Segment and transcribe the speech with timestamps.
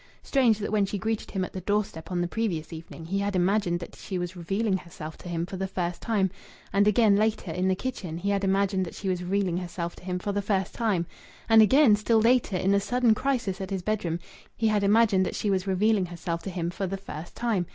[0.23, 3.19] Strange that when she greeted him at the door step on the previous evening, he
[3.19, 6.31] had imagined that she was revealing herself to him for the first time;
[6.73, 10.03] and again later, in the kitchen, he had imagined that she was revealing herself to
[10.03, 11.05] him for the first time;
[11.47, 14.25] and again, still later, in the sudden crisis at his bedroom door,
[14.57, 17.67] he had imagined that she was revealing herself to him for the first time.